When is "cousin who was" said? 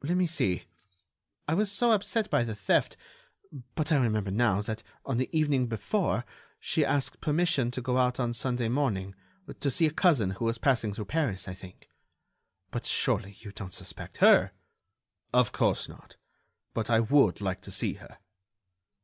9.92-10.56